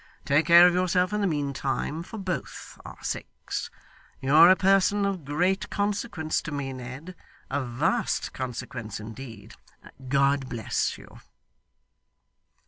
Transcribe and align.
Take 0.25 0.47
care 0.47 0.65
of 0.65 0.73
yourself 0.73 1.13
in 1.13 1.21
the 1.21 1.27
mean 1.27 1.53
time, 1.53 2.01
for 2.01 2.17
both 2.17 2.81
our 2.83 2.97
sakes. 3.03 3.69
You 4.19 4.33
are 4.33 4.49
a 4.49 4.55
person 4.55 5.05
of 5.05 5.23
great 5.25 5.69
consequence 5.69 6.41
to 6.41 6.51
me, 6.51 6.73
Ned 6.73 7.15
of 7.51 7.69
vast 7.69 8.33
consequence 8.33 8.99
indeed. 8.99 9.53
God 10.09 10.49
bless 10.49 10.97
you! 10.97 11.19